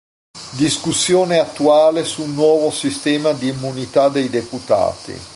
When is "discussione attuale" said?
0.57-2.03